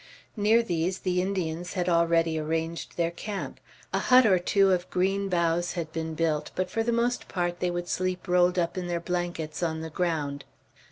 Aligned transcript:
Near 0.35 0.63
these, 0.63 0.97
the 0.97 1.21
Indians 1.21 1.73
had 1.73 1.87
already 1.87 2.39
arranged 2.39 2.97
their 2.97 3.11
camp; 3.11 3.59
a 3.93 3.99
hut 3.99 4.25
or 4.25 4.39
two 4.39 4.71
of 4.71 4.89
green 4.89 5.29
boughs 5.29 5.73
had 5.73 5.91
been 5.91 6.15
built, 6.15 6.49
but 6.55 6.71
for 6.71 6.81
the 6.81 6.91
most 6.91 7.27
part 7.27 7.59
they 7.59 7.69
would 7.69 7.87
sleep 7.87 8.27
rolled 8.27 8.57
up 8.57 8.79
in 8.79 8.87
their 8.87 8.99
blankets, 8.99 9.61
on 9.61 9.81
the 9.81 9.91
ground. 9.91 10.43